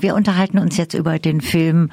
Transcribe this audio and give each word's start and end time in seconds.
Wir 0.00 0.14
unterhalten 0.14 0.58
uns 0.58 0.76
jetzt 0.78 0.94
über 0.94 1.18
den 1.18 1.40
Film 1.42 1.90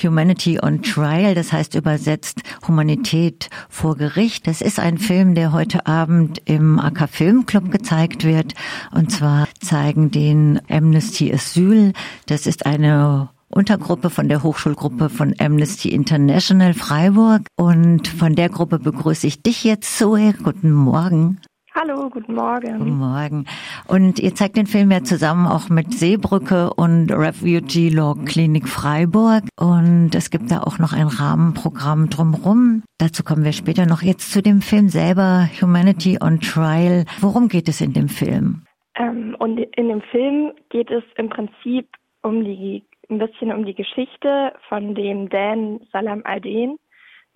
Humanity 0.00 0.60
on 0.62 0.82
Trial, 0.82 1.34
das 1.34 1.52
heißt 1.52 1.74
übersetzt 1.74 2.40
Humanität 2.68 3.50
vor 3.68 3.96
Gericht. 3.96 4.46
Das 4.46 4.60
ist 4.60 4.78
ein 4.78 4.98
Film, 4.98 5.34
der 5.34 5.52
heute 5.52 5.86
Abend 5.86 6.40
im 6.44 6.78
AK 6.78 7.08
Filmclub 7.08 7.72
gezeigt 7.72 8.24
wird. 8.24 8.54
Und 8.92 9.10
zwar 9.10 9.48
zeigen 9.60 10.12
den 10.12 10.60
Amnesty 10.70 11.32
Asyl. 11.32 11.94
Das 12.26 12.46
ist 12.46 12.64
eine 12.64 13.30
Untergruppe 13.48 14.10
von 14.10 14.28
der 14.28 14.44
Hochschulgruppe 14.44 15.08
von 15.08 15.34
Amnesty 15.38 15.88
International 15.88 16.74
Freiburg. 16.74 17.42
Und 17.56 18.06
von 18.06 18.36
der 18.36 18.50
Gruppe 18.50 18.78
begrüße 18.78 19.26
ich 19.26 19.42
dich 19.42 19.64
jetzt, 19.64 19.98
Zoe. 19.98 20.32
Guten 20.32 20.70
Morgen. 20.70 21.40
Hallo, 21.80 22.10
guten 22.10 22.34
Morgen. 22.34 22.78
Guten 22.78 22.98
Morgen. 22.98 23.44
Und 23.86 24.18
ihr 24.18 24.34
zeigt 24.34 24.56
den 24.56 24.66
Film 24.66 24.90
ja 24.90 25.04
zusammen 25.04 25.46
auch 25.46 25.68
mit 25.68 25.92
Seebrücke 25.92 26.74
und 26.74 27.12
Refugee 27.12 27.88
Law 27.88 28.16
Klinik 28.26 28.66
Freiburg. 28.66 29.44
Und 29.56 30.12
es 30.12 30.30
gibt 30.30 30.50
da 30.50 30.62
auch 30.62 30.80
noch 30.80 30.92
ein 30.92 31.06
Rahmenprogramm 31.06 32.10
drumherum. 32.10 32.82
Dazu 32.98 33.22
kommen 33.22 33.44
wir 33.44 33.52
später 33.52 33.86
noch. 33.86 34.02
Jetzt 34.02 34.32
zu 34.32 34.42
dem 34.42 34.60
Film 34.60 34.88
selber, 34.88 35.48
Humanity 35.62 36.18
on 36.20 36.40
Trial. 36.40 37.04
Worum 37.20 37.46
geht 37.46 37.68
es 37.68 37.80
in 37.80 37.92
dem 37.92 38.08
Film? 38.08 38.62
Ähm, 38.96 39.36
und 39.38 39.60
in 39.60 39.88
dem 39.88 40.02
Film 40.10 40.50
geht 40.70 40.90
es 40.90 41.04
im 41.16 41.28
Prinzip 41.28 41.86
um 42.22 42.42
die, 42.42 42.82
ein 43.08 43.20
bisschen 43.20 43.52
um 43.52 43.64
die 43.64 43.74
Geschichte 43.74 44.52
von 44.68 44.96
dem 44.96 45.28
Dan 45.28 45.78
Salam 45.92 46.22
Alden 46.24 46.76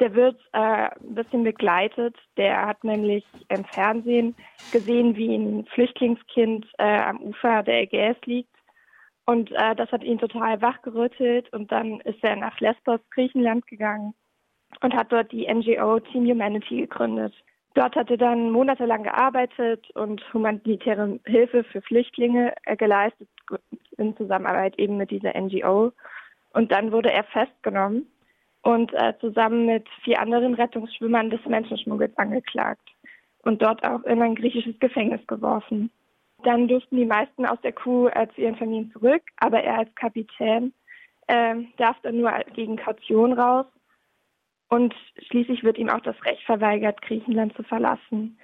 der 0.03 0.15
wird 0.17 0.37
äh, 0.53 0.59
ein 0.59 1.15
bisschen 1.15 1.45
begleitet. 1.45 2.17
Der 2.37 2.67
hat 2.67 2.83
nämlich 2.83 3.25
im 3.49 3.65
Fernsehen 3.65 4.35
gesehen, 4.73 5.15
wie 5.15 5.37
ein 5.37 5.65
Flüchtlingskind 5.67 6.67
äh, 6.79 7.03
am 7.03 7.23
Ufer 7.23 7.63
der 7.63 7.83
Ägäis 7.83 8.17
liegt. 8.25 8.51
Und 9.27 9.53
äh, 9.53 9.77
das 9.77 9.93
hat 9.93 10.03
ihn 10.03 10.19
total 10.19 10.61
wachgerüttelt. 10.61 11.53
Und 11.53 11.71
dann 11.71 12.01
ist 12.01 12.19
er 12.23 12.35
nach 12.35 12.59
Lesbos, 12.59 12.99
Griechenland 13.11 13.65
gegangen 13.69 14.13
und 14.81 14.93
hat 14.93 15.13
dort 15.13 15.31
die 15.31 15.47
NGO 15.47 16.01
Team 16.01 16.27
Humanity 16.27 16.81
gegründet. 16.81 17.33
Dort 17.75 17.95
hat 17.95 18.11
er 18.11 18.17
dann 18.17 18.51
monatelang 18.51 19.05
gearbeitet 19.05 19.89
und 19.95 20.21
humanitäre 20.35 21.21
Hilfe 21.27 21.63
für 21.63 21.81
Flüchtlinge 21.81 22.55
äh, 22.65 22.77
geleistet, 22.77 23.29
in 23.99 24.17
Zusammenarbeit 24.17 24.77
eben 24.81 24.97
mit 24.97 25.13
dieser 25.13 25.41
NGO. 25.41 25.93
Und 26.55 26.73
dann 26.73 26.91
wurde 26.91 27.13
er 27.13 27.23
festgenommen 27.23 28.09
und 28.63 28.93
äh, 28.95 29.15
zusammen 29.21 29.67
mit 29.67 29.89
vier 30.03 30.21
anderen 30.21 30.55
Rettungsschwimmern 30.55 31.31
des 31.31 31.45
Menschenschmuggels 31.47 32.17
angeklagt 32.17 32.89
und 33.43 33.61
dort 33.61 33.85
auch 33.85 34.03
in 34.05 34.23
ein 34.23 34.35
griechisches 34.35 34.79
Gefängnis 34.79 35.25
geworfen. 35.27 35.91
Dann 36.45 36.69
durften 36.69 36.97
die 36.97 37.07
meisten 37.07 37.47
aus 37.47 37.61
der 37.63 37.73
Crew 37.73 38.09
äh, 38.09 38.29
zu 38.35 38.41
ihren 38.41 38.57
Familien 38.57 38.91
zurück, 38.93 39.23
aber 39.37 39.63
er 39.63 39.79
als 39.79 39.95
Kapitän 39.95 40.73
äh, 41.27 41.57
darf 41.77 41.97
dann 42.03 42.19
nur 42.19 42.33
gegen 42.55 42.77
Kaution 42.77 43.33
raus. 43.33 43.67
Und 44.69 44.95
schließlich 45.29 45.63
wird 45.63 45.77
ihm 45.77 45.91
auch 45.91 46.01
das 46.01 46.17
Recht 46.25 46.43
verweigert, 46.45 47.03
Griechenland 47.03 47.55
zu 47.55 47.63
verlassen. 47.63 48.39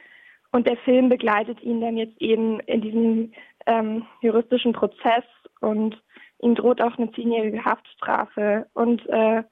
Und 0.52 0.66
der 0.66 0.76
Film 0.78 1.08
begleitet 1.08 1.62
ihn 1.62 1.80
dann 1.80 1.96
jetzt 1.96 2.20
eben 2.20 2.60
in 2.60 2.80
diesem 2.80 3.32
ähm, 3.66 4.06
juristischen 4.20 4.72
Prozess 4.72 5.24
und 5.60 6.00
ihm 6.40 6.54
droht 6.54 6.80
auch 6.80 6.96
eine 6.98 7.10
zehnjährige 7.12 7.64
Haftstrafe. 7.64 8.66
Und 8.74 9.06
äh, 9.08 9.42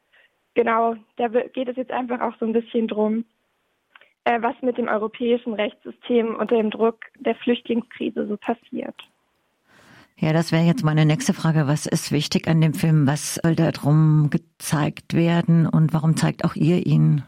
genau, 0.56 0.96
da 1.16 1.28
geht 1.28 1.68
es 1.68 1.76
jetzt 1.76 1.92
einfach 1.92 2.20
auch 2.20 2.32
so 2.40 2.46
ein 2.46 2.52
bisschen 2.52 2.88
drum, 2.88 3.24
äh, 4.24 4.42
was 4.42 4.54
mit 4.62 4.76
dem 4.76 4.88
europäischen 4.88 5.54
Rechtssystem 5.54 6.34
unter 6.34 6.56
dem 6.56 6.70
Druck 6.70 6.98
der 7.20 7.36
Flüchtlingskrise 7.36 8.26
so 8.26 8.36
passiert. 8.36 8.96
Ja, 10.18 10.32
das 10.32 10.50
wäre 10.50 10.64
jetzt 10.64 10.82
meine 10.82 11.04
nächste 11.04 11.34
Frage. 11.34 11.68
Was 11.68 11.86
ist 11.86 12.10
wichtig 12.10 12.48
an 12.48 12.62
dem 12.62 12.72
Film? 12.72 13.06
Was 13.06 13.34
soll 13.34 13.54
da 13.54 13.70
drum 13.70 14.30
gezeigt 14.30 15.14
werden 15.14 15.66
und 15.66 15.92
warum 15.92 16.16
zeigt 16.16 16.44
auch 16.44 16.56
ihr 16.56 16.86
ihn? 16.86 17.22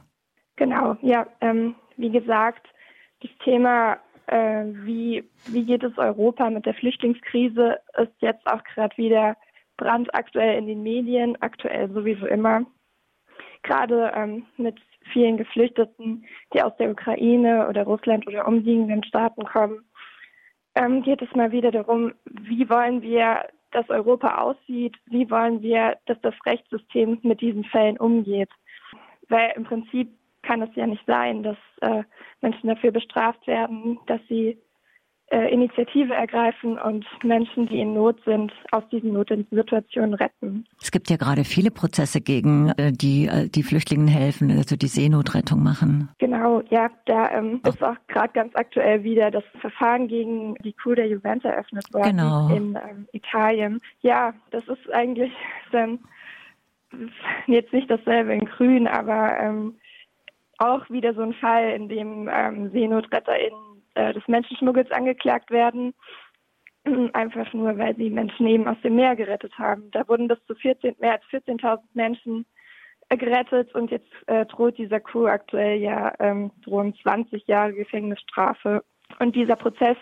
Genau, 0.56 0.96
ja, 1.02 1.26
ähm, 1.42 1.74
wie 1.98 2.10
gesagt, 2.10 2.66
das 3.20 3.30
Thema, 3.44 3.98
äh, 4.26 4.64
wie, 4.84 5.22
wie 5.47 5.66
geht 5.66 5.84
es 5.84 5.98
Europa 5.98 6.48
mit 6.48 6.64
der 6.64 6.74
Flüchtlingskrise, 6.74 7.78
ist 7.98 8.14
jetzt 8.20 8.47
auch 8.47 8.64
gerade 8.64 8.97
wieder 8.97 9.36
brandaktuell 9.76 10.58
in 10.58 10.66
den 10.66 10.82
Medien, 10.82 11.36
aktuell 11.42 11.91
sowieso 11.92 12.26
immer 12.26 12.64
gerade 13.68 14.12
ähm, 14.14 14.46
mit 14.56 14.76
vielen 15.12 15.36
Geflüchteten, 15.36 16.24
die 16.52 16.62
aus 16.62 16.76
der 16.78 16.90
Ukraine 16.90 17.68
oder 17.68 17.84
Russland 17.84 18.26
oder 18.26 18.48
umliegenden 18.48 19.04
Staaten 19.04 19.44
kommen, 19.44 19.84
ähm, 20.74 21.02
geht 21.02 21.22
es 21.22 21.34
mal 21.34 21.52
wieder 21.52 21.70
darum, 21.70 22.12
wie 22.24 22.68
wollen 22.68 23.02
wir, 23.02 23.48
dass 23.70 23.88
Europa 23.90 24.38
aussieht, 24.38 24.96
wie 25.06 25.30
wollen 25.30 25.62
wir, 25.62 25.98
dass 26.06 26.20
das 26.22 26.34
Rechtssystem 26.46 27.18
mit 27.22 27.40
diesen 27.40 27.64
Fällen 27.64 27.98
umgeht. 27.98 28.50
Weil 29.28 29.52
im 29.56 29.64
Prinzip 29.64 30.08
kann 30.42 30.62
es 30.62 30.74
ja 30.74 30.86
nicht 30.86 31.04
sein, 31.06 31.42
dass 31.42 31.58
äh, 31.82 32.02
Menschen 32.40 32.68
dafür 32.68 32.90
bestraft 32.90 33.46
werden, 33.46 33.98
dass 34.06 34.20
sie 34.28 34.58
äh, 35.31 35.53
Initiative 35.53 36.15
ergreifen 36.15 36.78
und 36.78 37.05
Menschen, 37.22 37.66
die 37.66 37.81
in 37.81 37.94
Not 37.94 38.16
sind, 38.25 38.53
aus 38.72 38.83
diesen 38.91 39.12
Notsituationen 39.12 40.15
retten. 40.15 40.65
Es 40.81 40.91
gibt 40.91 41.11
ja 41.11 41.16
gerade 41.16 41.44
viele 41.44 41.71
Prozesse 41.71 42.21
gegen 42.21 42.71
äh, 42.78 42.93
die 42.93 43.27
äh, 43.27 43.49
die 43.49 43.62
Flüchtlingen 43.62 44.09
helfen, 44.09 44.50
also 44.50 44.77
die 44.77 44.87
Seenotrettung 44.87 45.62
machen. 45.62 46.09
Genau, 46.19 46.62
ja, 46.71 46.91
da 47.06 47.31
ähm, 47.31 47.61
ist 47.66 47.83
auch 47.83 47.97
gerade 48.09 48.33
ganz 48.33 48.55
aktuell 48.55 49.03
wieder 49.03 49.31
das 49.31 49.44
Verfahren 49.61 50.09
gegen 50.09 50.55
die 50.65 50.72
Crew 50.72 50.94
der 50.94 51.09
Juventus 51.09 51.50
eröffnet 51.50 51.84
worden 51.93 52.16
genau. 52.16 52.49
in 52.49 52.77
ähm, 52.77 53.09
Italien. 53.12 53.81
Ja, 54.00 54.33
das 54.50 54.66
ist 54.69 54.93
eigentlich 54.93 55.33
dann 55.72 55.99
jetzt 57.47 57.72
nicht 57.72 57.91
dasselbe 57.91 58.33
in 58.33 58.47
Grün, 58.47 58.87
aber 58.87 59.39
ähm, 59.39 59.75
auch 60.59 60.89
wieder 60.91 61.15
so 61.15 61.22
ein 61.22 61.34
Fall, 61.34 61.72
in 61.72 61.89
dem 61.89 62.31
ähm, 62.33 62.71
SeenotretterInnen 62.71 63.78
äh, 63.98 64.12
des 64.12 64.26
Menschenschmuggels 64.28 64.91
angeklagt 64.92 65.50
werden. 65.50 65.92
Einfach 67.12 67.53
nur, 67.53 67.76
weil 67.78 67.97
sie 67.97 68.10
Menschen 68.10 68.47
eben 68.47 68.69
aus 68.69 68.81
dem 68.82 68.94
Meer 68.94 69.16
gerettet 69.16 69.59
haben. 69.59 69.91
Da 69.91 70.06
wurden 70.09 70.28
bis 70.28 70.38
zu 70.47 70.54
14, 70.54 70.94
mehr 71.00 71.12
als 71.12 71.25
14.000 71.25 71.81
Menschen 71.94 72.47
äh, 73.09 73.16
gerettet 73.16 73.75
und 73.75 73.91
jetzt 73.91 74.10
äh, 74.26 74.47
droht 74.47 74.78
dieser 74.78 75.00
Crew 75.00 75.26
aktuell 75.26 75.81
ja 75.81 76.12
ähm, 76.20 76.53
drohen 76.64 76.94
20 77.03 77.47
Jahre 77.47 77.72
Gefängnisstrafe. 77.72 78.84
Und 79.19 79.34
dieser 79.34 79.56
Prozess, 79.56 79.97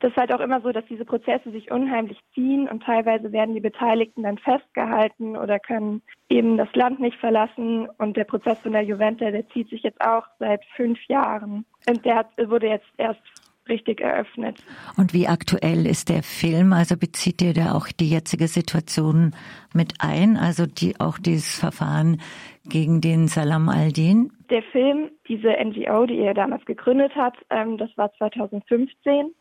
das 0.00 0.12
ist 0.12 0.16
halt 0.16 0.32
auch 0.32 0.40
immer 0.40 0.60
so, 0.60 0.70
dass 0.70 0.84
diese 0.86 1.04
Prozesse 1.04 1.50
sich 1.50 1.70
unheimlich 1.70 2.18
ziehen 2.34 2.68
und 2.68 2.82
teilweise 2.82 3.32
werden 3.32 3.54
die 3.54 3.60
Beteiligten 3.60 4.22
dann 4.22 4.38
festgehalten 4.38 5.36
oder 5.36 5.58
können 5.58 6.02
eben 6.28 6.56
das 6.56 6.72
Land 6.74 7.00
nicht 7.00 7.18
verlassen. 7.18 7.88
Und 7.98 8.16
der 8.16 8.24
Prozess 8.24 8.60
von 8.60 8.72
der 8.72 8.82
Juventa, 8.82 9.30
der 9.30 9.48
zieht 9.48 9.70
sich 9.70 9.82
jetzt 9.82 10.00
auch 10.00 10.26
seit 10.38 10.64
fünf 10.76 10.98
Jahren. 11.08 11.64
Und 11.88 12.04
der 12.04 12.16
hat, 12.16 12.28
wurde 12.38 12.68
jetzt 12.68 12.88
erst 12.96 13.20
richtig 13.70 14.00
eröffnet. 14.00 14.62
Und 14.96 15.14
wie 15.14 15.28
aktuell 15.28 15.86
ist 15.86 16.08
der 16.08 16.22
Film? 16.22 16.72
Also 16.72 16.96
bezieht 16.96 17.40
ihr 17.40 17.54
da 17.54 17.72
auch 17.72 17.86
die 17.88 18.10
jetzige 18.10 18.48
Situation 18.48 19.34
mit 19.72 19.94
ein? 20.00 20.36
Also 20.36 20.66
die, 20.66 21.00
auch 21.00 21.18
dieses 21.18 21.58
Verfahren 21.58 22.20
gegen 22.68 23.00
den 23.00 23.28
Salam 23.28 23.68
al-Din? 23.68 24.32
Der 24.50 24.62
Film, 24.64 25.10
diese 25.28 25.48
NGO, 25.48 26.06
die 26.06 26.18
er 26.18 26.34
damals 26.34 26.64
gegründet 26.64 27.14
hat, 27.14 27.36
ähm, 27.50 27.78
das 27.78 27.90
war 27.96 28.12
2015. 28.14 29.32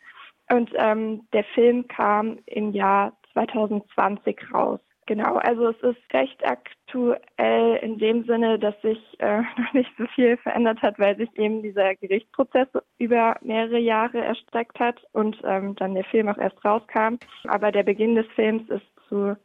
Und 0.51 0.71
ähm, 0.77 1.21
der 1.33 1.43
Film 1.55 1.87
kam 1.87 2.39
im 2.45 2.71
Jahr 2.73 3.13
2020 3.33 4.37
raus. 4.53 4.79
Genau, 5.09 5.37
also 5.37 5.69
es 5.69 5.81
ist 5.81 6.13
recht 6.13 6.39
aktuell 6.45 7.77
in 7.81 7.97
dem 7.97 8.25
Sinne, 8.25 8.59
dass 8.59 8.79
sich 8.83 8.99
äh, 9.17 9.41
noch 9.57 9.73
nicht 9.73 9.89
so 9.97 10.05
viel 10.13 10.37
verändert 10.37 10.83
hat, 10.83 10.99
weil 10.99 11.17
sich 11.17 11.35
eben 11.35 11.63
dieser 11.63 11.95
Gerichtsprozess 11.95 12.67
über 12.99 13.35
mehrere 13.41 13.79
Jahre 13.79 14.19
erstreckt 14.19 14.79
hat 14.79 15.01
und 15.13 15.35
ähm, 15.43 15.73
dann 15.77 15.95
der 15.95 16.03
Film 16.03 16.29
auch 16.29 16.37
erst 16.37 16.63
rauskam. 16.63 17.15
Aber 17.47 17.71
der 17.71 17.81
Beginn 17.81 18.13
des 18.13 18.27
Films 18.35 18.69
ist 18.69 18.85
zu, 19.07 19.35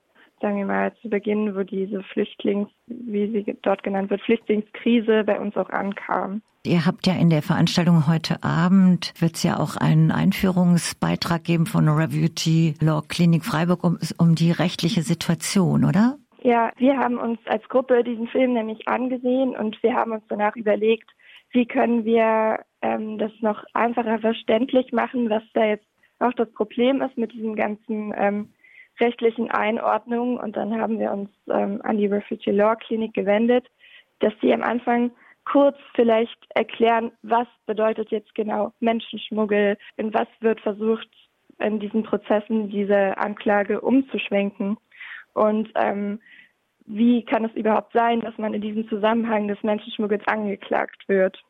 sagen 0.44 0.58
wir 0.58 0.66
mal, 0.66 0.92
zu 1.00 1.08
Beginn, 1.08 1.56
wo 1.56 1.62
diese 1.62 2.02
Flüchtlings, 2.02 2.68
wie 2.86 3.32
sie 3.32 3.56
dort 3.62 3.82
genannt 3.82 4.10
wird, 4.10 4.20
Flüchtlingskrise 4.20 5.24
bei 5.24 5.40
uns 5.40 5.56
auch 5.56 5.70
ankam. 5.70 6.42
Ihr 6.66 6.84
habt 6.84 7.06
ja 7.06 7.14
in 7.14 7.30
der 7.30 7.40
Veranstaltung 7.40 8.06
heute 8.06 8.44
Abend, 8.44 9.14
wird 9.18 9.36
es 9.36 9.42
ja 9.42 9.58
auch 9.58 9.78
einen 9.78 10.10
Einführungsbeitrag 10.10 11.44
geben 11.44 11.64
von 11.64 11.88
Refugee 11.88 12.74
Law 12.82 13.00
Klinik 13.08 13.42
Freiburg 13.42 13.84
um, 13.84 13.98
um 14.18 14.34
die 14.34 14.50
rechtliche 14.50 15.00
Situation, 15.00 15.84
oder? 15.84 16.18
Ja, 16.42 16.72
wir 16.76 16.98
haben 16.98 17.16
uns 17.16 17.38
als 17.46 17.66
Gruppe 17.70 18.04
diesen 18.04 18.28
Film 18.28 18.52
nämlich 18.52 18.86
angesehen 18.86 19.56
und 19.56 19.82
wir 19.82 19.94
haben 19.94 20.12
uns 20.12 20.24
danach 20.28 20.56
überlegt, 20.56 21.08
wie 21.52 21.64
können 21.64 22.04
wir 22.04 22.58
ähm, 22.82 23.16
das 23.16 23.32
noch 23.40 23.64
einfacher 23.72 24.18
verständlich 24.18 24.92
machen, 24.92 25.30
was 25.30 25.42
da 25.54 25.64
jetzt 25.64 25.86
auch 26.18 26.34
das 26.34 26.52
Problem 26.52 27.00
ist 27.00 27.16
mit 27.16 27.32
diesen 27.32 27.56
ganzen 27.56 28.12
ähm, 28.14 28.50
rechtlichen 29.00 29.50
Einordnungen. 29.50 30.38
Und 30.38 30.56
dann 30.56 30.80
haben 30.80 30.98
wir 30.98 31.12
uns 31.12 31.30
ähm, 31.48 31.80
an 31.82 31.98
die 31.98 32.06
Refugee 32.06 32.52
Law 32.52 32.76
Klinik 32.76 33.14
gewendet, 33.14 33.66
dass 34.20 34.32
sie 34.40 34.52
am 34.52 34.62
Anfang 34.62 35.10
kurz 35.44 35.76
vielleicht 35.94 36.38
erklären, 36.54 37.12
was 37.22 37.46
bedeutet 37.66 38.10
jetzt 38.10 38.34
genau 38.34 38.72
Menschenschmuggel, 38.80 39.76
in 39.96 40.14
was 40.14 40.28
wird 40.40 40.60
versucht, 40.60 41.08
in 41.58 41.80
diesen 41.80 42.02
Prozessen 42.02 42.70
diese 42.70 43.16
Anklage 43.18 43.80
umzuschwenken. 43.80 44.78
und 45.34 45.70
ähm, 45.74 46.20
wie 46.86 47.24
kann 47.24 47.44
es 47.44 47.52
überhaupt 47.54 47.92
sein, 47.92 48.20
dass 48.20 48.36
man 48.38 48.54
in 48.54 48.60
diesem 48.60 48.88
Zusammenhang 48.88 49.48
des 49.48 49.62
Menschenschmuggels 49.62 50.26
angeklagt 50.26 51.08
wird. 51.08 51.42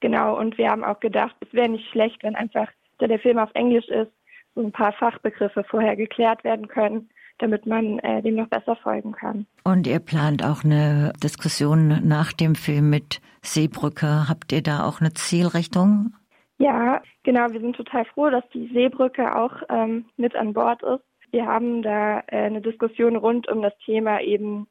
Genau, 0.00 0.38
und 0.38 0.58
wir 0.58 0.68
haben 0.68 0.84
auch 0.84 1.00
gedacht, 1.00 1.34
es 1.40 1.52
wäre 1.52 1.70
nicht 1.70 1.88
schlecht, 1.90 2.22
wenn 2.22 2.36
einfach, 2.36 2.68
da 2.98 3.06
der 3.06 3.18
Film 3.18 3.38
auf 3.38 3.50
Englisch 3.54 3.88
ist, 3.88 4.12
so 4.56 4.62
ein 4.62 4.72
paar 4.72 4.92
Fachbegriffe 4.92 5.62
vorher 5.64 5.94
geklärt 5.94 6.42
werden 6.42 6.66
können, 6.66 7.10
damit 7.38 7.66
man 7.66 8.00
äh, 8.00 8.22
dem 8.22 8.34
noch 8.34 8.48
besser 8.48 8.74
folgen 8.76 9.12
kann. 9.12 9.46
Und 9.62 9.86
ihr 9.86 10.00
plant 10.00 10.42
auch 10.42 10.64
eine 10.64 11.12
Diskussion 11.22 12.00
nach 12.02 12.32
dem 12.32 12.54
Film 12.56 12.90
mit 12.90 13.20
Seebrücke. 13.42 14.28
Habt 14.28 14.52
ihr 14.52 14.62
da 14.62 14.84
auch 14.84 15.00
eine 15.00 15.12
Zielrichtung? 15.12 16.14
Ja, 16.58 17.02
genau. 17.22 17.52
Wir 17.52 17.60
sind 17.60 17.76
total 17.76 18.06
froh, 18.06 18.30
dass 18.30 18.48
die 18.54 18.68
Seebrücke 18.72 19.36
auch 19.36 19.52
ähm, 19.68 20.06
mit 20.16 20.34
an 20.34 20.54
Bord 20.54 20.82
ist. 20.82 21.04
Wir 21.30 21.44
haben 21.44 21.82
da 21.82 22.20
äh, 22.28 22.46
eine 22.46 22.62
Diskussion 22.62 23.16
rund 23.16 23.48
um 23.48 23.60
das 23.60 23.76
Thema 23.84 24.20
eben, 24.22 24.66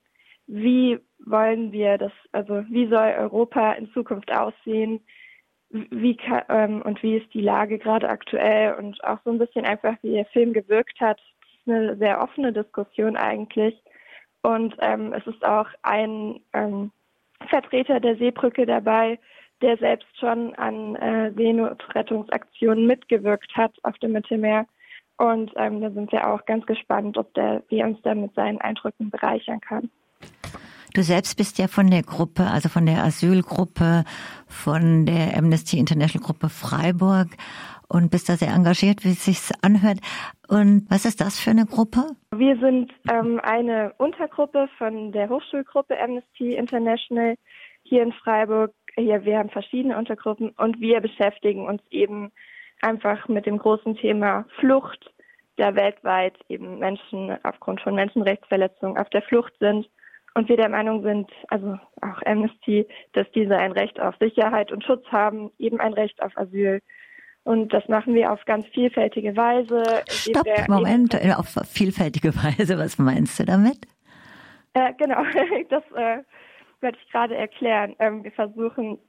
wie 0.47 0.99
wollen 1.23 1.71
wir 1.71 1.97
das, 1.97 2.11
also 2.31 2.63
wie 2.69 2.87
soll 2.87 3.13
Europa 3.17 3.73
in 3.73 3.91
Zukunft 3.91 4.31
aussehen? 4.31 5.01
Wie 5.69 6.15
kann, 6.15 6.43
ähm, 6.49 6.81
und 6.83 7.01
wie 7.03 7.17
ist 7.17 7.33
die 7.33 7.41
Lage 7.41 7.79
gerade 7.79 8.07
aktuell 8.07 8.75
und 8.75 9.03
auch 9.03 9.19
so 9.25 9.31
ein 9.31 9.39
bisschen 9.39 9.65
einfach, 9.65 9.95
wie 10.01 10.13
der 10.13 10.25
Film 10.25 10.53
gewirkt 10.53 10.99
hat. 10.99 11.19
Das 11.19 11.49
ist 11.49 11.67
eine 11.67 11.97
sehr 11.97 12.21
offene 12.21 12.53
Diskussion 12.53 13.17
eigentlich. 13.17 13.75
Und 14.41 14.75
ähm, 14.79 15.11
es 15.13 15.25
ist 15.25 15.43
auch 15.43 15.67
ein 15.81 16.39
ähm, 16.53 16.91
Vertreter 17.49 17.99
der 17.99 18.15
Seebrücke 18.15 18.65
dabei, 18.65 19.19
der 19.61 19.77
selbst 19.77 20.07
schon 20.19 20.53
an 20.55 20.95
äh, 20.97 21.31
Seenotrettungsaktionen 21.35 22.85
mitgewirkt 22.85 23.55
hat 23.55 23.73
auf 23.83 23.97
dem 23.97 24.11
Mittelmeer. 24.11 24.67
Und 25.17 25.51
ähm, 25.55 25.81
da 25.81 25.89
sind 25.91 26.11
wir 26.11 26.27
auch 26.27 26.45
ganz 26.45 26.65
gespannt, 26.65 27.17
ob 27.17 27.33
der, 27.33 27.63
wie 27.69 27.83
uns 27.83 28.01
da 28.03 28.13
mit 28.13 28.33
seinen 28.35 28.59
Eindrücken 28.61 29.09
bereichern 29.09 29.61
kann. 29.61 29.89
Du 30.95 31.03
selbst 31.03 31.35
bist 31.35 31.59
ja 31.59 31.67
von 31.67 31.91
der 31.91 32.03
Gruppe, 32.03 32.43
also 32.43 32.69
von 32.69 32.85
der 32.85 33.03
Asylgruppe, 33.03 34.05
von 34.47 35.05
der 35.05 35.37
Amnesty 35.37 35.77
International 35.77 36.25
Gruppe 36.25 36.47
Freiburg 36.47 37.27
und 37.89 38.11
bist 38.11 38.29
da 38.29 38.37
sehr 38.37 38.53
engagiert, 38.53 39.03
wie 39.03 39.11
es 39.11 39.25
sich 39.25 39.39
anhört. 39.61 39.97
Und 40.47 40.85
was 40.89 41.03
ist 41.03 41.19
das 41.19 41.37
für 41.37 41.49
eine 41.49 41.65
Gruppe? 41.65 42.15
Wir 42.33 42.57
sind 42.59 42.93
ähm, 43.11 43.41
eine 43.43 43.91
Untergruppe 43.97 44.69
von 44.77 45.11
der 45.11 45.27
Hochschulgruppe 45.27 45.99
Amnesty 45.99 46.55
International 46.55 47.35
hier 47.83 48.01
in 48.01 48.13
Freiburg. 48.13 48.71
Hier, 48.95 49.25
wir 49.25 49.39
haben 49.39 49.49
verschiedene 49.49 49.97
Untergruppen 49.97 50.51
und 50.51 50.79
wir 50.79 51.01
beschäftigen 51.01 51.67
uns 51.67 51.81
eben 51.89 52.31
einfach 52.81 53.27
mit 53.27 53.45
dem 53.45 53.57
großen 53.57 53.97
Thema 53.97 54.45
Flucht, 54.61 55.13
da 55.57 55.75
weltweit 55.75 56.37
eben 56.47 56.79
Menschen 56.79 57.35
aufgrund 57.43 57.81
von 57.81 57.95
Menschenrechtsverletzungen 57.95 58.97
auf 58.97 59.09
der 59.09 59.23
Flucht 59.23 59.51
sind 59.59 59.89
und 60.35 60.49
wir 60.49 60.57
der 60.57 60.69
Meinung 60.69 61.01
sind, 61.01 61.31
also 61.47 61.79
auch 62.01 62.21
Amnesty, 62.25 62.85
dass 63.13 63.25
diese 63.33 63.57
ein 63.57 63.71
Recht 63.71 63.99
auf 63.99 64.15
Sicherheit 64.19 64.71
und 64.71 64.83
Schutz 64.83 65.05
haben, 65.07 65.49
eben 65.57 65.79
ein 65.79 65.93
Recht 65.93 66.21
auf 66.21 66.37
Asyl. 66.37 66.81
Und 67.45 67.73
das 67.73 67.87
machen 67.87 68.13
wir 68.15 68.31
auf 68.31 68.43
ganz 68.45 68.65
vielfältige 68.67 69.35
Weise. 69.37 70.03
Stopp, 70.09 70.45
Moment, 70.67 71.15
auf 71.37 71.55
vielfältige 71.67 72.35
Weise, 72.35 72.77
was 72.77 72.97
meinst 72.97 73.39
du 73.39 73.45
damit? 73.45 73.87
Äh, 74.73 74.93
genau, 74.97 75.23
das 75.69 75.83
äh, 75.95 76.23
werde 76.81 76.97
ich 77.01 77.11
gerade 77.11 77.35
erklären. 77.35 77.95
Ähm, 77.99 78.23
wir 78.23 78.31
versuchen 78.31 78.99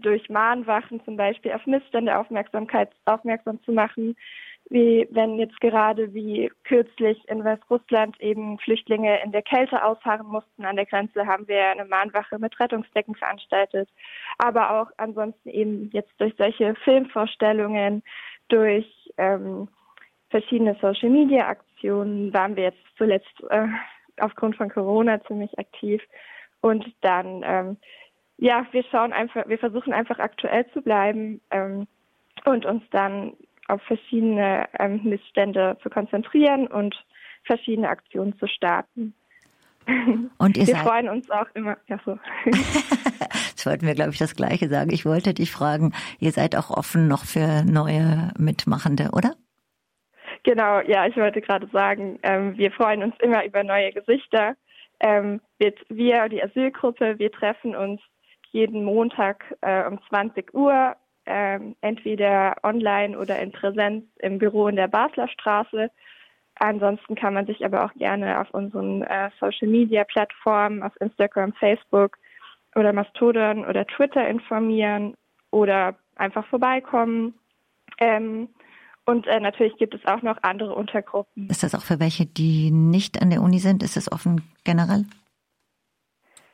durch 0.00 0.28
Mahnwachen 0.28 1.04
zum 1.04 1.16
Beispiel 1.16 1.52
auf 1.52 1.66
Missstände 1.66 2.16
Aufmerksamkeit 2.16 2.90
aufmerksam 3.04 3.62
zu 3.62 3.72
machen, 3.72 4.16
wie 4.68 5.08
wenn 5.10 5.38
jetzt 5.38 5.60
gerade 5.60 6.14
wie 6.14 6.50
kürzlich 6.64 7.18
in 7.28 7.44
Weißrussland 7.44 8.20
eben 8.20 8.58
Flüchtlinge 8.58 9.20
in 9.22 9.32
der 9.32 9.42
Kälte 9.42 9.84
ausharren 9.84 10.28
mussten 10.28 10.64
an 10.64 10.76
der 10.76 10.86
Grenze, 10.86 11.26
haben 11.26 11.48
wir 11.48 11.70
eine 11.70 11.84
Mahnwache 11.84 12.38
mit 12.38 12.58
Rettungsdecken 12.60 13.16
veranstaltet. 13.16 13.88
Aber 14.38 14.80
auch 14.80 14.90
ansonsten 14.96 15.48
eben 15.48 15.90
jetzt 15.92 16.12
durch 16.18 16.34
solche 16.38 16.74
Filmvorstellungen, 16.84 18.02
durch 18.48 18.86
ähm, 19.18 19.68
verschiedene 20.30 20.76
Social 20.80 21.10
Media 21.10 21.48
Aktionen 21.48 22.32
waren 22.32 22.54
wir 22.54 22.64
jetzt 22.64 22.84
zuletzt 22.96 23.42
äh, 23.50 23.66
aufgrund 24.20 24.56
von 24.56 24.68
Corona 24.68 25.22
ziemlich 25.24 25.58
aktiv. 25.58 26.00
Und 26.60 26.86
dann 27.00 27.42
ähm, 27.44 27.76
ja, 28.40 28.66
wir 28.72 28.82
schauen 28.84 29.12
einfach, 29.12 29.46
wir 29.48 29.58
versuchen 29.58 29.92
einfach 29.92 30.18
aktuell 30.18 30.66
zu 30.72 30.80
bleiben 30.80 31.40
ähm, 31.50 31.86
und 32.46 32.64
uns 32.64 32.82
dann 32.90 33.34
auf 33.68 33.82
verschiedene 33.82 34.66
ähm, 34.78 35.02
Missstände 35.04 35.76
zu 35.82 35.90
konzentrieren 35.90 36.66
und 36.66 36.96
verschiedene 37.44 37.88
Aktionen 37.88 38.36
zu 38.38 38.46
starten. 38.48 39.14
Und 40.38 40.56
ihr 40.56 40.66
wir 40.66 40.74
seid... 40.74 40.86
freuen 40.86 41.08
uns 41.08 41.30
auch 41.30 41.46
immer. 41.54 41.76
Ja, 41.88 41.98
so. 42.04 42.18
Jetzt 42.44 43.64
wollten 43.64 43.86
wir, 43.86 43.94
glaube 43.94 44.10
ich, 44.10 44.18
das 44.18 44.36
Gleiche 44.36 44.68
sagen. 44.68 44.90
Ich 44.92 45.06
wollte 45.06 45.32
dich 45.32 45.50
fragen, 45.50 45.92
ihr 46.18 46.32
seid 46.32 46.54
auch 46.54 46.70
offen 46.70 47.08
noch 47.08 47.24
für 47.24 47.64
neue 47.64 48.30
Mitmachende, 48.38 49.10
oder? 49.12 49.34
Genau, 50.44 50.80
ja, 50.80 51.06
ich 51.06 51.16
wollte 51.16 51.40
gerade 51.40 51.66
sagen, 51.68 52.18
ähm, 52.22 52.56
wir 52.56 52.70
freuen 52.72 53.02
uns 53.02 53.14
immer 53.20 53.44
über 53.44 53.64
neue 53.64 53.92
Gesichter. 53.92 54.54
Ähm, 55.00 55.40
wir, 55.58 55.74
wir, 55.88 56.28
die 56.28 56.42
Asylgruppe, 56.42 57.18
wir 57.18 57.32
treffen 57.32 57.74
uns 57.74 58.00
jeden 58.52 58.84
Montag 58.84 59.44
äh, 59.60 59.86
um 59.86 60.00
20 60.08 60.54
Uhr, 60.54 60.96
äh, 61.24 61.60
entweder 61.80 62.56
online 62.62 63.18
oder 63.18 63.38
in 63.38 63.52
Präsenz 63.52 64.04
im 64.18 64.38
Büro 64.38 64.68
in 64.68 64.76
der 64.76 64.88
Basler 64.88 65.28
Straße. 65.28 65.90
Ansonsten 66.56 67.14
kann 67.14 67.34
man 67.34 67.46
sich 67.46 67.64
aber 67.64 67.84
auch 67.84 67.94
gerne 67.94 68.40
auf 68.40 68.50
unseren 68.50 69.02
äh, 69.02 69.30
Social 69.40 69.68
Media 69.68 70.04
Plattformen, 70.04 70.82
auf 70.82 70.92
Instagram, 71.00 71.52
Facebook 71.54 72.18
oder 72.74 72.92
Mastodon 72.92 73.64
oder 73.64 73.86
Twitter 73.86 74.28
informieren 74.28 75.14
oder 75.50 75.96
einfach 76.16 76.46
vorbeikommen. 76.46 77.34
Ähm, 77.98 78.48
und 79.06 79.26
äh, 79.26 79.40
natürlich 79.40 79.76
gibt 79.76 79.94
es 79.94 80.04
auch 80.04 80.22
noch 80.22 80.36
andere 80.42 80.74
Untergruppen. 80.74 81.48
Ist 81.48 81.62
das 81.62 81.74
auch 81.74 81.82
für 81.82 81.98
welche, 81.98 82.26
die 82.26 82.70
nicht 82.70 83.20
an 83.22 83.30
der 83.30 83.42
Uni 83.42 83.58
sind? 83.58 83.82
Ist 83.82 83.96
es 83.96 84.12
offen 84.12 84.42
generell? 84.64 85.04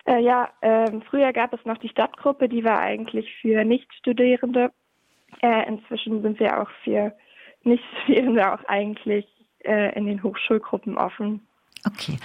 Äh, 0.06 0.20
ja, 0.20 0.48
äh, 0.60 0.90
früher 1.10 1.32
gab 1.32 1.52
es 1.52 1.64
noch 1.64 1.78
die 1.78 1.88
Stadtgruppe, 1.88 2.48
die 2.48 2.64
war 2.64 2.78
eigentlich 2.78 3.28
für 3.40 3.64
Nichtstudierende. 3.64 4.70
Äh, 5.42 5.68
inzwischen 5.68 6.22
sind 6.22 6.38
wir 6.38 6.60
auch 6.60 6.70
für 6.84 7.12
Nichtstudierende 7.64 8.52
auch 8.52 8.64
eigentlich 8.66 9.26
äh, 9.64 9.96
in 9.96 10.06
den 10.06 10.22
Hochschulgruppen 10.22 10.96
offen. 10.96 11.46
Okay. 11.84 12.18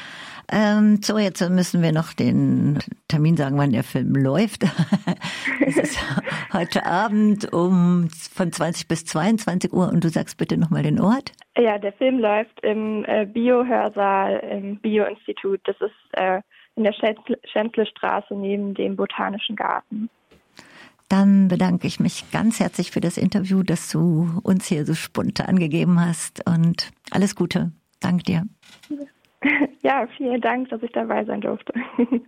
Ähm, 0.52 1.02
so, 1.02 1.18
jetzt 1.18 1.48
müssen 1.50 1.82
wir 1.82 1.92
noch 1.92 2.14
den 2.14 2.80
Termin 3.08 3.38
sagen, 3.38 3.58
wann 3.58 3.72
der 3.72 3.84
Film 3.84 4.16
läuft. 4.16 4.64
es 5.66 5.78
ist 5.78 6.00
heute 6.54 6.86
Abend 6.86 7.52
um 7.54 8.10
von 8.10 8.52
20 8.52 8.88
bis 8.88 9.06
22 9.06 9.72
Uhr 9.72 9.90
und 9.90 10.04
du 10.04 10.10
sagst 10.10 10.38
bitte 10.38 10.58
nochmal 10.58 10.84
den 10.84 11.00
Ort. 11.00 11.32
Ja, 11.58 11.78
der 11.78 11.94
Film 11.94 12.20
läuft 12.20 12.60
im 12.64 13.06
äh, 13.06 13.26
Bio-Hörsaal 13.26 14.40
im 14.52 14.78
Bio-Institut. 14.78 15.62
Das 15.66 15.76
ist 15.80 15.94
äh, 16.14 16.42
in 16.82 16.84
der 16.84 16.94
Schänzle-Straße 17.44 18.34
neben 18.34 18.74
dem 18.74 18.96
Botanischen 18.96 19.56
Garten. 19.56 20.10
Dann 21.10 21.48
bedanke 21.48 21.88
ich 21.88 22.00
mich 22.00 22.32
ganz 22.32 22.60
herzlich 22.60 22.92
für 22.92 23.02
das 23.02 23.18
Interview, 23.18 23.64
das 23.64 23.92
du 23.92 24.40
uns 24.44 24.66
hier 24.66 24.86
so 24.86 24.94
spontan 24.94 25.60
gegeben 25.60 26.00
hast 26.00 26.48
und 26.48 26.92
alles 27.12 27.36
Gute. 27.36 27.72
Dank 28.00 28.24
dir. 28.24 28.44
Ja, 29.84 30.06
vielen 30.16 30.40
Dank, 30.40 30.70
dass 30.70 30.84
ich 30.84 30.92
dabei 30.92 31.26
sein 31.26 31.42
durfte. 31.42 31.74